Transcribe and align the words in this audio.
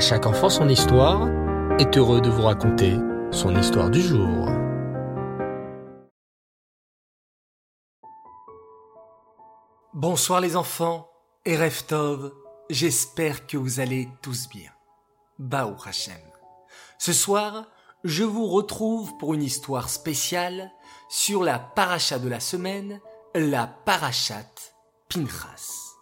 Chaque 0.00 0.24
enfant 0.24 0.48
son 0.48 0.66
histoire 0.70 1.28
est 1.78 1.98
heureux 1.98 2.22
de 2.22 2.30
vous 2.30 2.40
raconter 2.40 2.96
son 3.30 3.54
histoire 3.54 3.90
du 3.90 4.00
jour. 4.00 4.48
Bonsoir 9.92 10.40
les 10.40 10.56
enfants 10.56 11.06
et 11.44 11.54
Reftov, 11.54 12.32
j'espère 12.70 13.46
que 13.46 13.58
vous 13.58 13.78
allez 13.78 14.08
tous 14.22 14.48
bien. 14.48 14.70
Baou 15.38 15.76
Hashem. 15.84 16.14
Ce 16.98 17.12
soir, 17.12 17.66
je 18.02 18.24
vous 18.24 18.46
retrouve 18.46 19.18
pour 19.18 19.34
une 19.34 19.42
histoire 19.42 19.90
spéciale 19.90 20.72
sur 21.10 21.44
la 21.44 21.58
paracha 21.58 22.18
de 22.18 22.28
la 22.30 22.40
semaine, 22.40 23.02
la 23.34 23.66
parachat 23.66 24.46
Pinchas. 25.10 25.94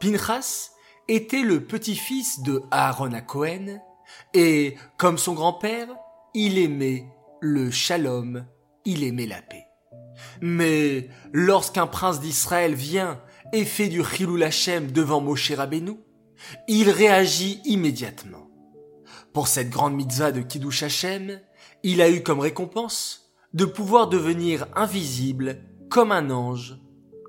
Pinchas 0.00 0.70
était 1.10 1.42
le 1.42 1.64
petit-fils 1.64 2.40
de 2.42 2.62
Aaron 2.70 3.12
à 3.12 3.20
Cohen 3.20 3.80
et, 4.32 4.76
comme 4.96 5.18
son 5.18 5.34
grand-père, 5.34 5.88
il 6.34 6.56
aimait 6.56 7.08
le 7.40 7.72
shalom, 7.72 8.46
il 8.84 9.02
aimait 9.02 9.26
la 9.26 9.42
paix. 9.42 9.66
Mais 10.40 11.08
lorsqu'un 11.32 11.88
prince 11.88 12.20
d'Israël 12.20 12.74
vient 12.74 13.20
et 13.52 13.64
fait 13.64 13.88
du 13.88 14.04
Chilul 14.04 14.44
Hashem 14.44 14.92
devant 14.92 15.20
Moshe 15.20 15.50
Rabbeinu, 15.50 15.96
il 16.68 16.88
réagit 16.90 17.60
immédiatement. 17.64 18.48
Pour 19.32 19.48
cette 19.48 19.70
grande 19.70 19.94
mitzvah 19.94 20.30
de 20.30 20.42
Kiddush 20.42 20.84
Hashem, 20.84 21.40
il 21.82 22.02
a 22.02 22.10
eu 22.10 22.22
comme 22.22 22.40
récompense 22.40 23.32
de 23.52 23.64
pouvoir 23.64 24.08
devenir 24.08 24.68
invisible 24.76 25.64
comme 25.88 26.12
un 26.12 26.30
ange, 26.30 26.78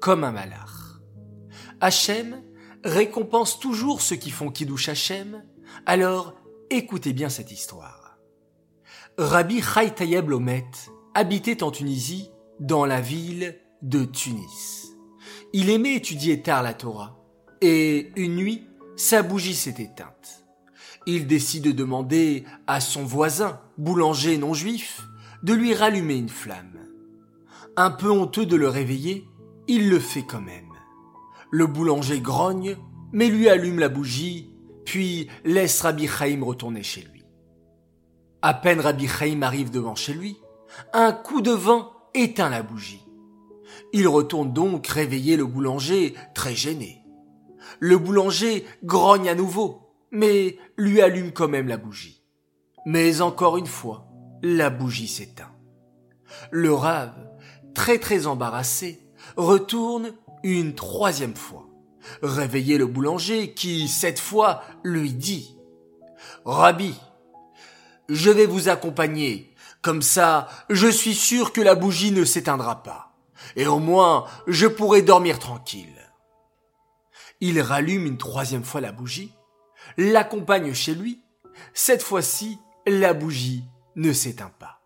comme 0.02 0.24
un 0.24 0.32
malach. 0.32 0.70
Hachem 1.80 2.44
récompense 2.84 3.60
toujours 3.60 4.02
ceux 4.02 4.16
qui 4.16 4.32
font 4.32 4.50
Kiddush 4.50 4.90
Hashem, 4.90 5.44
alors 5.86 6.36
écoutez 6.70 7.14
bien 7.14 7.30
cette 7.30 7.52
histoire. 7.52 8.18
Rabbi 9.18 9.62
Chai 9.62 9.92
Tayeb 9.92 10.30
Lomet 10.30 10.66
habitait 11.14 11.64
en 11.64 11.72
Tunisie, 11.72 12.32
dans 12.60 12.86
la 12.86 13.02
ville 13.02 13.58
de 13.82 14.06
Tunis. 14.06 14.96
Il 15.52 15.70
aimait 15.70 15.96
étudier 15.96 16.42
tard 16.42 16.64
la 16.64 16.74
Torah, 16.74 17.20
et 17.60 18.12
une 18.16 18.36
nuit, 18.36 18.68
sa 18.96 19.24
bougie 19.24 19.56
s'est 19.56 19.76
éteinte. 19.80 20.46
Il 21.08 21.26
décide 21.26 21.64
de 21.64 21.72
demander 21.72 22.46
à 22.68 22.80
son 22.80 23.04
voisin, 23.04 23.60
boulanger 23.78 24.38
non 24.38 24.54
juif, 24.54 25.02
de 25.42 25.54
lui 25.54 25.74
rallumer 25.74 26.16
une 26.16 26.30
flamme. 26.30 26.80
Un 27.76 27.90
peu 27.90 28.12
honteux 28.12 28.46
de 28.46 28.56
le 28.56 28.68
réveiller, 28.68 29.28
il 29.68 29.90
le 29.90 30.00
fait 30.00 30.24
quand 30.24 30.42
même. 30.42 30.71
Le 31.52 31.68
boulanger 31.68 32.22
grogne, 32.22 32.78
mais 33.12 33.28
lui 33.28 33.50
allume 33.50 33.80
la 33.80 33.90
bougie, 33.90 34.50
puis 34.86 35.28
laisse 35.44 35.82
Rabbi 35.82 36.08
Chaim 36.08 36.40
retourner 36.44 36.82
chez 36.82 37.02
lui. 37.02 37.24
À 38.42 38.54
peine 38.54 38.80
Rabbi 38.80 39.08
Chaim 39.08 39.42
arrive 39.42 39.70
devant 39.70 39.96
chez 39.96 40.14
lui, 40.14 40.38
un 40.94 41.12
coup 41.12 41.42
de 41.42 41.52
vent 41.52 41.92
éteint 42.14 42.50
la 42.50 42.64
bougie. 42.64 43.06
Il 43.94 44.08
retourne 44.08 44.54
donc 44.54 44.88
réveiller 44.88 45.36
le 45.36 45.46
boulanger 45.46 46.16
très 46.34 46.56
gêné. 46.56 47.04
Le 47.80 47.98
boulanger 47.98 48.66
grogne 48.84 49.30
à 49.30 49.36
nouveau, 49.36 49.94
mais 50.12 50.58
lui 50.78 51.02
allume 51.02 51.34
quand 51.34 51.50
même 51.50 51.68
la 51.68 51.78
bougie. 51.78 52.24
Mais 52.86 53.22
encore 53.22 53.58
une 53.58 53.68
fois, 53.68 54.08
la 54.42 54.70
bougie 54.70 55.08
s'éteint. 55.08 55.52
Le 56.50 56.74
rave, 56.74 57.14
très 57.74 58.00
très 58.00 58.26
embarrassé, 58.26 59.11
retourne 59.38 60.14
une 60.44 60.76
troisième 60.76 61.36
fois, 61.36 61.68
réveiller 62.22 62.78
le 62.78 62.88
boulanger 62.88 63.54
qui, 63.54 63.88
cette 63.88 64.20
fois, 64.20 64.64
lui 64.84 65.14
dit 65.14 65.58
Rabbi, 66.46 67.00
je 68.10 68.30
vais 68.30 68.46
vous 68.46 68.70
accompagner, 68.70 69.54
comme 69.82 70.02
ça, 70.02 70.48
je 70.70 70.88
suis 70.88 71.16
sûr 71.16 71.54
que 71.54 71.62
la 71.62 71.76
bougie 71.76 72.12
ne 72.12 72.26
s'éteindra 72.26 72.84
pas, 72.84 73.14
et 73.56 73.68
au 73.68 73.80
moins, 73.80 74.26
je 74.48 74.68
pourrai 74.68 75.02
dormir 75.02 75.40
tranquille. 75.40 75.88
Il 77.40 77.60
rallume 77.62 78.06
une 78.06 78.18
troisième 78.18 78.64
fois 78.64 78.82
la 78.82 78.92
bougie, 78.92 79.34
l'accompagne 79.98 80.74
chez 80.74 80.94
lui, 80.94 81.24
cette 81.74 82.04
fois-ci, 82.04 82.60
la 82.88 83.14
bougie 83.14 83.64
ne 83.96 84.14
s'éteint 84.14 84.52
pas. 84.60 84.82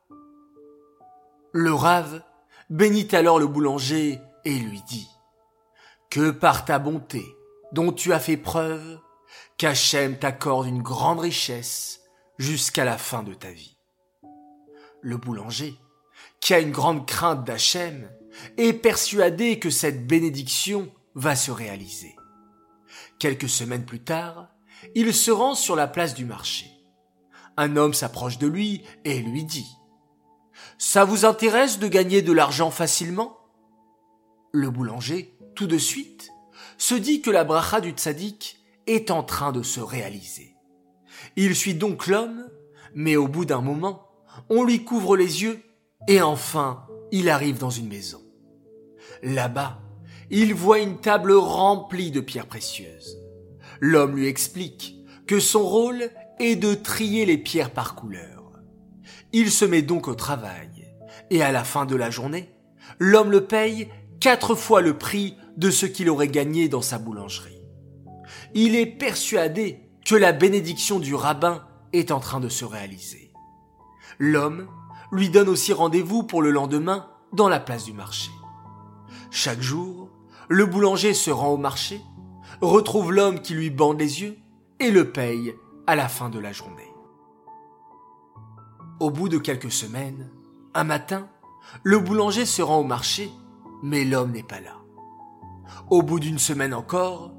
Le 1.52 1.74
rave 1.74 2.22
bénit 2.70 3.08
alors 3.14 3.40
le 3.40 3.48
boulanger 3.48 4.20
et 4.46 4.58
lui 4.58 4.82
dit 4.84 5.10
Que 6.10 6.32
par 6.32 6.66
ta 6.66 6.80
bonté, 6.80 7.26
dont 7.72 7.92
tu 7.92 8.14
as 8.14 8.20
fait 8.20 8.38
preuve, 8.38 9.00
qu'Hachem 9.58 10.18
t'accorde 10.18 10.68
une 10.68 10.82
grande 10.82 11.20
richesse 11.20 12.02
jusqu'à 12.38 12.86
la 12.86 12.98
fin 12.98 13.24
de 13.24 13.34
ta 13.34 13.52
vie. 13.52 13.78
Le 15.02 15.18
boulanger, 15.18 15.76
qui 16.40 16.54
a 16.54 16.60
une 16.60 16.72
grande 16.72 17.06
crainte 17.08 17.44
d'Hachem, 17.44 18.10
est 18.58 18.74
persuadé 18.74 19.60
que 19.60 19.70
cette 19.70 20.08
bénédiction 20.08 20.92
va 21.16 21.36
se 21.36 21.52
réaliser. 21.52 22.16
Quelques 23.20 23.50
semaines 23.50 23.86
plus 23.86 24.04
tard, 24.04 24.50
il 24.94 25.14
se 25.14 25.32
rend 25.32 25.56
sur 25.56 25.76
la 25.76 25.88
place 25.88 26.14
du 26.14 26.26
marché. 26.26 26.70
Un 27.58 27.78
homme 27.78 27.94
s'approche 27.94 28.38
de 28.38 28.48
lui 28.48 28.84
et 29.06 29.20
lui 29.20 29.46
dit 29.46 29.68
Ça 30.78 31.06
vous 31.06 31.26
intéresse 31.26 31.80
de 31.80 31.88
gagner 31.88 32.22
de 32.22 32.34
l'argent 32.34 32.72
facilement? 32.72 33.45
Le 34.56 34.70
boulanger, 34.70 35.38
tout 35.54 35.68
de 35.68 35.78
suite, 35.78 36.32
se 36.78 36.96
dit 36.96 37.20
que 37.20 37.30
la 37.30 37.44
bracha 37.44 37.82
du 37.82 37.92
tzaddik 37.92 38.58
est 38.88 39.12
en 39.12 39.22
train 39.22 39.52
de 39.52 39.62
se 39.62 39.82
réaliser. 39.82 40.56
Il 41.36 41.58
suit 41.58 41.74
donc 41.74 42.08
l'homme, 42.08 42.50
mais 42.94 43.18
au 43.18 43.28
bout 43.28 43.44
d'un 43.44 43.60
moment, 43.60 44.08
on 44.50 44.64
lui 44.64 44.86
couvre 44.86 45.18
les 45.18 45.44
yeux 45.44 45.60
et 46.08 46.22
enfin, 46.22 46.88
il 47.12 47.30
arrive 47.30 47.58
dans 47.58 47.70
une 47.70 47.90
maison. 47.90 48.22
Là-bas, 49.24 49.82
il 50.30 50.54
voit 50.54 50.80
une 50.80 51.02
table 51.02 51.34
remplie 51.34 52.12
de 52.12 52.22
pierres 52.22 52.48
précieuses. 52.48 53.20
L'homme 53.82 54.16
lui 54.16 54.28
explique 54.28 54.96
que 55.28 55.42
son 55.42 55.68
rôle 55.68 56.10
est 56.40 56.56
de 56.56 56.76
trier 56.76 57.26
les 57.26 57.38
pierres 57.38 57.72
par 57.72 57.94
couleur. 57.94 58.54
Il 59.34 59.52
se 59.52 59.66
met 59.66 59.82
donc 59.82 60.08
au 60.08 60.16
travail, 60.16 60.70
et 61.30 61.44
à 61.44 61.52
la 61.52 61.66
fin 61.66 61.86
de 61.86 61.98
la 61.98 62.10
journée, 62.10 62.56
l'homme 63.00 63.32
le 63.32 63.44
paye 63.46 63.90
quatre 64.20 64.56
fois 64.56 64.82
le 64.82 64.98
prix 64.98 65.36
de 65.58 65.70
ce 65.70 65.86
qu'il 65.86 66.10
aurait 66.10 66.28
gagné 66.28 66.68
dans 66.68 66.82
sa 66.82 66.98
boulangerie. 66.98 67.62
Il 68.54 68.76
est 68.76 68.86
persuadé 68.86 69.82
que 70.06 70.16
la 70.16 70.32
bénédiction 70.32 71.00
du 71.00 71.16
rabbin 71.16 71.66
est 71.94 72.12
en 72.12 72.20
train 72.20 72.40
de 72.40 72.50
se 72.50 72.66
réaliser. 72.66 73.32
L'homme 74.20 74.68
lui 75.12 75.30
donne 75.30 75.50
aussi 75.50 75.74
rendez-vous 75.74 76.24
pour 76.24 76.42
le 76.42 76.52
lendemain 76.52 77.08
dans 77.34 77.50
la 77.50 77.60
place 77.60 77.86
du 77.86 77.94
marché. 77.94 78.32
Chaque 79.32 79.62
jour, 79.62 80.10
le 80.48 80.66
boulanger 80.66 81.14
se 81.14 81.32
rend 81.32 81.50
au 81.50 81.58
marché 81.58 82.02
retrouve 82.62 83.12
l'homme 83.12 83.42
qui 83.42 83.54
lui 83.54 83.70
bande 83.70 84.00
les 84.00 84.22
yeux 84.22 84.38
et 84.80 84.92
le 84.92 85.12
paye 85.12 85.56
à 85.88 85.96
la 85.96 86.08
fin 86.08 86.30
de 86.30 86.40
la 86.40 86.52
journée. 86.52 86.92
Au 89.00 89.10
bout 89.10 89.30
de 89.30 89.38
quelques 89.38 89.72
semaines, 89.72 90.30
un 90.74 90.84
matin, 90.84 91.28
le 91.84 92.00
boulanger 92.00 92.46
se 92.46 92.62
rend 92.62 92.80
au 92.80 92.84
marché, 92.84 93.30
mais 93.84 94.04
l'homme 94.04 94.32
n'est 94.32 94.44
pas 94.44 94.60
là. 94.60 94.78
Au 95.90 96.02
bout 96.02 96.20
d'une 96.20 96.40
semaine 96.40 96.74
encore, 96.74 97.34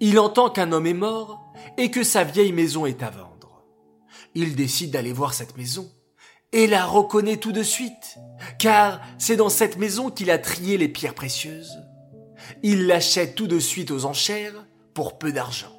il 0.00 0.18
entend 0.18 0.50
qu'un 0.50 0.72
homme 0.72 0.86
est 0.86 0.94
mort 0.94 1.52
et 1.76 1.90
que 1.90 2.02
sa 2.02 2.24
vieille 2.24 2.52
maison 2.52 2.86
est 2.86 3.02
à 3.02 3.10
vendre. 3.10 3.64
Il 4.34 4.56
décide 4.56 4.92
d'aller 4.92 5.12
voir 5.12 5.34
cette 5.34 5.56
maison 5.56 5.90
et 6.52 6.66
la 6.66 6.84
reconnaît 6.84 7.36
tout 7.36 7.52
de 7.52 7.62
suite, 7.62 8.18
car 8.58 9.00
c'est 9.18 9.36
dans 9.36 9.48
cette 9.48 9.78
maison 9.78 10.10
qu'il 10.10 10.30
a 10.30 10.38
trié 10.38 10.78
les 10.78 10.88
pierres 10.88 11.14
précieuses 11.14 11.78
il 12.62 12.86
l'achète 12.86 13.34
tout 13.34 13.46
de 13.46 13.58
suite 13.58 13.90
aux 13.90 14.04
enchères 14.04 14.66
pour 14.94 15.18
peu 15.18 15.32
d'argent. 15.32 15.72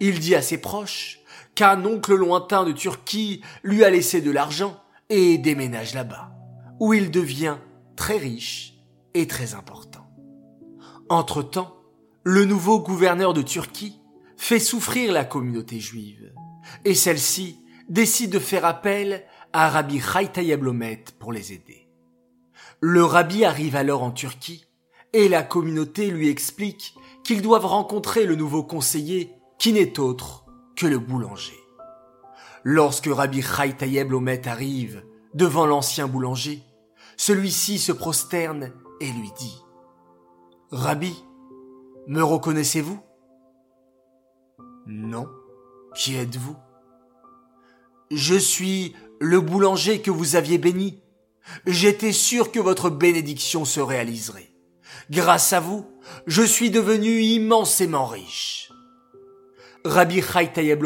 Il 0.00 0.18
dit 0.20 0.34
à 0.34 0.42
ses 0.42 0.58
proches 0.58 1.20
qu'un 1.54 1.84
oncle 1.84 2.14
lointain 2.14 2.64
de 2.64 2.72
Turquie 2.72 3.42
lui 3.62 3.84
a 3.84 3.90
laissé 3.90 4.20
de 4.20 4.30
l'argent 4.30 4.80
et 5.08 5.38
déménage 5.38 5.94
là-bas, 5.94 6.32
où 6.78 6.94
il 6.94 7.10
devient 7.10 7.56
très 7.96 8.16
riche 8.16 8.74
et 9.14 9.26
très 9.26 9.54
important. 9.54 10.06
Entre-temps, 11.08 11.76
le 12.22 12.44
nouveau 12.44 12.80
gouverneur 12.80 13.34
de 13.34 13.42
Turquie 13.42 14.00
fait 14.36 14.58
souffrir 14.58 15.12
la 15.12 15.24
communauté 15.24 15.80
juive, 15.80 16.32
et 16.84 16.94
celle-ci 16.94 17.58
décide 17.88 18.30
de 18.30 18.38
faire 18.38 18.64
appel 18.64 19.24
à 19.52 19.68
Rabbi 19.68 20.00
Chaitayablomet 20.00 21.04
pour 21.18 21.32
les 21.32 21.52
aider. 21.52 21.88
Le 22.80 23.04
rabbi 23.04 23.44
arrive 23.44 23.76
alors 23.76 24.02
en 24.02 24.10
Turquie 24.10 24.64
et 25.12 25.28
la 25.28 25.42
communauté 25.42 26.10
lui 26.10 26.28
explique 26.28 26.94
qu'ils 27.24 27.42
doivent 27.42 27.66
rencontrer 27.66 28.24
le 28.24 28.36
nouveau 28.36 28.62
conseiller 28.62 29.32
qui 29.58 29.72
n'est 29.72 29.98
autre 29.98 30.46
que 30.76 30.86
le 30.86 30.98
boulanger. 30.98 31.58
Lorsque 32.62 33.08
Rabbi 33.08 33.42
Chai 33.42 33.74
Tayeb 33.76 34.12
Lomet 34.12 34.48
arrive 34.48 35.04
devant 35.34 35.66
l'ancien 35.66 36.06
boulanger, 36.06 36.62
celui-ci 37.16 37.78
se 37.78 37.92
prosterne 37.92 38.72
et 39.00 39.10
lui 39.12 39.32
dit 39.38 39.62
Rabbi, 40.70 41.24
me 42.06 42.22
reconnaissez-vous 42.22 43.00
Non, 44.86 45.28
Qui 45.94 46.16
êtes-vous 46.16 46.56
Je 48.10 48.36
suis 48.36 48.94
le 49.20 49.40
boulanger 49.40 50.00
que 50.00 50.10
vous 50.10 50.36
aviez 50.36 50.58
béni. 50.58 51.02
J'étais 51.66 52.12
sûr 52.12 52.52
que 52.52 52.60
votre 52.60 52.90
bénédiction 52.90 53.64
se 53.64 53.80
réaliserait. 53.80 54.52
Grâce 55.10 55.52
à 55.52 55.60
vous, 55.60 55.86
je 56.26 56.42
suis 56.42 56.70
devenu 56.70 57.20
immensément 57.20 58.06
riche. 58.06 58.70
Rabbi 59.84 60.22
Chaitay 60.22 60.76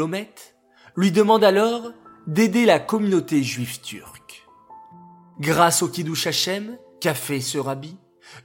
lui 0.95 1.11
demande 1.11 1.43
alors 1.43 1.91
d'aider 2.27 2.65
la 2.65 2.79
communauté 2.79 3.43
juive 3.43 3.81
turque. 3.81 4.47
Grâce 5.39 5.83
au 5.83 5.89
Kiddush 5.89 6.27
Hashem 6.27 6.77
qu'a 7.01 7.13
fait 7.13 7.41
ce 7.41 7.57
rabbi, 7.57 7.97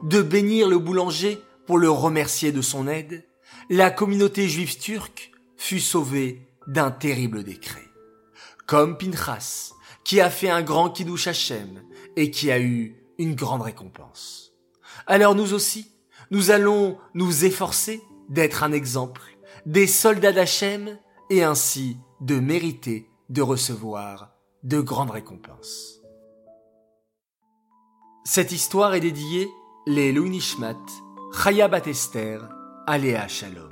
de 0.02 0.22
bénir 0.22 0.68
le 0.68 0.78
boulanger 0.78 1.40
pour 1.66 1.78
le 1.78 1.90
remercier 1.90 2.52
de 2.52 2.62
son 2.62 2.88
aide, 2.88 3.24
la 3.68 3.90
communauté 3.90 4.48
juive 4.48 4.78
turque 4.78 5.32
fut 5.56 5.80
sauvée 5.80 6.48
d'un 6.66 6.90
terrible 6.90 7.44
décret. 7.44 7.86
Comme 8.66 8.96
Pinchas, 8.96 9.72
qui 10.04 10.20
a 10.20 10.30
fait 10.30 10.50
un 10.50 10.62
grand 10.62 10.90
Kiddush 10.90 11.28
Hashem 11.28 11.82
et 12.16 12.30
qui 12.30 12.50
a 12.50 12.60
eu 12.60 12.96
une 13.18 13.34
grande 13.34 13.62
récompense. 13.62 14.52
Alors 15.06 15.34
nous 15.34 15.54
aussi, 15.54 15.92
nous 16.30 16.50
allons 16.50 16.98
nous 17.14 17.44
efforcer 17.44 18.02
d'être 18.28 18.62
un 18.62 18.72
exemple, 18.72 19.22
des 19.66 19.86
soldats 19.86 20.32
d'Hachem 20.32 20.98
et 21.28 21.42
ainsi 21.42 21.96
de 22.20 22.38
mériter 22.38 23.08
de 23.28 23.42
recevoir 23.42 24.32
de 24.62 24.80
grandes 24.80 25.10
récompenses. 25.10 26.00
Cette 28.24 28.52
histoire 28.52 28.94
est 28.94 29.00
dédiée 29.00 29.48
les 29.86 30.12
Nishmat, 30.12 30.76
Chaya 31.32 31.70
Esther, 31.86 32.48
Aléa 32.86 33.26
Shalom. 33.28 33.70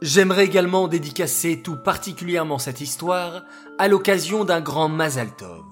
J'aimerais 0.00 0.44
également 0.44 0.86
dédicacer 0.86 1.60
tout 1.60 1.76
particulièrement 1.76 2.58
cette 2.58 2.80
histoire 2.80 3.42
à 3.78 3.88
l'occasion 3.88 4.44
d'un 4.44 4.60
grand 4.60 4.88
Mazal 4.88 5.34
Tov. 5.36 5.64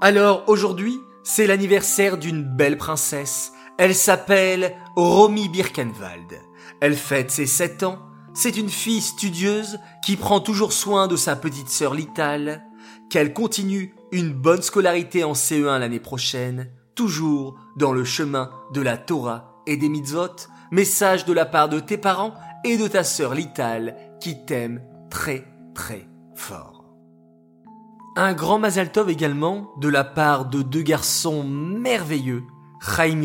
Alors 0.00 0.44
aujourd'hui, 0.46 0.98
c'est 1.22 1.46
l'anniversaire 1.46 2.16
d'une 2.16 2.42
belle 2.42 2.78
princesse. 2.78 3.52
Elle 3.76 3.94
s'appelle 3.94 4.74
Romy 4.96 5.50
Birkenwald. 5.50 6.40
Elle 6.80 6.96
fête 6.96 7.30
ses 7.30 7.46
7 7.46 7.82
ans. 7.82 7.98
C'est 8.32 8.56
une 8.56 8.70
fille 8.70 9.02
studieuse 9.02 9.78
qui 10.04 10.16
prend 10.16 10.40
toujours 10.40 10.72
soin 10.72 11.06
de 11.06 11.16
sa 11.16 11.36
petite 11.36 11.68
sœur 11.68 11.92
Lital. 11.92 12.64
Qu'elle 13.10 13.34
continue 13.34 13.94
une 14.10 14.32
bonne 14.32 14.62
scolarité 14.62 15.22
en 15.22 15.34
CE1 15.34 15.78
l'année 15.78 16.00
prochaine, 16.00 16.70
toujours 16.96 17.54
dans 17.76 17.92
le 17.92 18.02
chemin 18.02 18.50
de 18.72 18.80
la 18.80 18.96
Torah 18.96 19.62
et 19.66 19.76
des 19.76 19.88
mitzvot. 19.88 20.48
Message 20.72 21.24
de 21.24 21.32
la 21.32 21.44
part 21.44 21.68
de 21.68 21.78
tes 21.78 21.98
parents 21.98 22.34
et 22.64 22.76
de 22.76 22.88
ta 22.88 23.04
sœur 23.04 23.34
Lital 23.34 23.96
qui 24.20 24.44
t'aime 24.44 24.82
très 25.10 25.44
très 25.74 26.08
fort. 26.34 26.84
Un 28.16 28.32
grand 28.32 28.58
Mazal 28.58 28.90
Tov 28.90 29.10
également 29.10 29.70
de 29.78 29.88
la 29.88 30.02
part 30.02 30.46
de 30.46 30.62
deux 30.62 30.82
garçons 30.82 31.44
merveilleux, 31.44 32.42
Chaim 32.80 33.22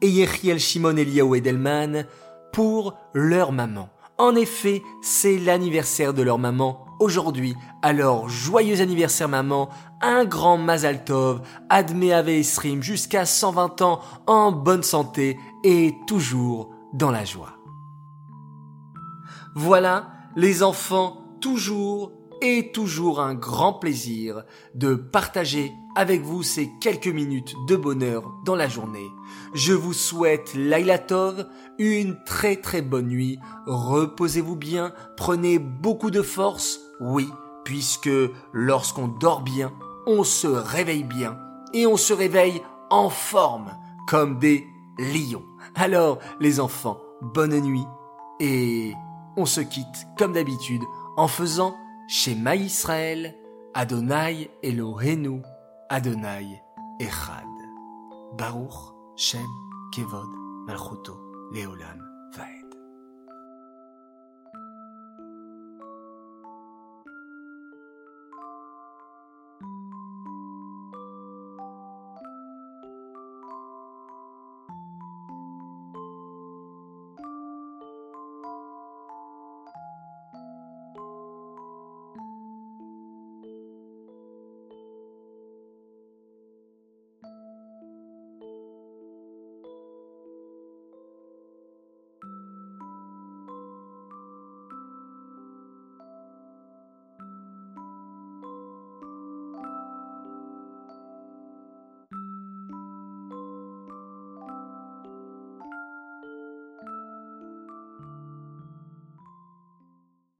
et 0.00 0.08
Yechiel 0.08 0.58
Shimon 0.58 0.96
Eliaou 0.96 1.34
Edelman, 1.34 2.06
pour 2.52 2.98
leur 3.12 3.52
maman. 3.52 3.90
En 4.18 4.34
effet, 4.34 4.82
c'est 5.02 5.36
l'anniversaire 5.36 6.14
de 6.14 6.22
leur 6.22 6.38
maman 6.38 6.85
aujourd'hui. 6.98 7.56
Alors, 7.82 8.28
joyeux 8.28 8.80
anniversaire 8.80 9.28
maman, 9.28 9.68
un 10.00 10.24
grand 10.24 10.58
Mazal 10.58 11.04
Tov, 11.04 11.42
Adme 11.68 12.10
Ave 12.10 12.28
Esrim 12.28 12.82
jusqu'à 12.82 13.24
120 13.24 13.82
ans 13.82 14.00
en 14.26 14.52
bonne 14.52 14.82
santé 14.82 15.38
et 15.64 15.94
toujours 16.06 16.70
dans 16.92 17.10
la 17.10 17.24
joie. 17.24 17.52
Voilà, 19.54 20.08
les 20.36 20.62
enfants, 20.62 21.24
toujours 21.40 22.12
toujours 22.72 23.20
un 23.20 23.34
grand 23.34 23.72
plaisir 23.72 24.44
de 24.74 24.94
partager 24.94 25.72
avec 25.94 26.22
vous 26.22 26.42
ces 26.42 26.70
quelques 26.80 27.08
minutes 27.08 27.54
de 27.66 27.76
bonheur 27.76 28.32
dans 28.44 28.54
la 28.54 28.68
journée. 28.68 29.06
Je 29.54 29.72
vous 29.72 29.92
souhaite 29.92 30.54
Laila 30.54 30.98
Tov, 30.98 31.46
une 31.78 32.16
très 32.24 32.56
très 32.56 32.82
bonne 32.82 33.08
nuit. 33.08 33.38
Reposez-vous 33.66 34.56
bien, 34.56 34.92
prenez 35.16 35.58
beaucoup 35.58 36.10
de 36.10 36.22
force, 36.22 36.80
oui, 37.00 37.28
puisque 37.64 38.10
lorsqu'on 38.52 39.08
dort 39.08 39.42
bien, 39.42 39.72
on 40.06 40.22
se 40.22 40.46
réveille 40.46 41.04
bien 41.04 41.38
et 41.72 41.86
on 41.86 41.96
se 41.96 42.12
réveille 42.12 42.62
en 42.90 43.10
forme 43.10 43.72
comme 44.06 44.38
des 44.38 44.66
lions. 44.98 45.44
Alors, 45.74 46.18
les 46.40 46.60
enfants, 46.60 47.00
bonne 47.20 47.58
nuit 47.60 47.86
et 48.38 48.92
on 49.36 49.46
se 49.46 49.60
quitte 49.60 50.06
comme 50.18 50.32
d'habitude 50.32 50.82
en 51.16 51.28
faisant 51.28 51.74
Shema 52.08 52.54
Israël, 52.54 53.34
Adonai 53.74 54.48
Elohenu, 54.62 55.42
Adonai 55.90 56.62
Echad. 57.00 57.44
Baruch 58.36 58.94
Shem 59.16 59.46
Kevod 59.92 60.28
Malchuto 60.66 61.16
Leolam 61.52 62.05